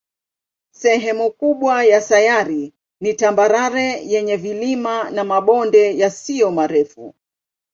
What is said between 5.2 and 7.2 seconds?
mabonde yasiyo marefu.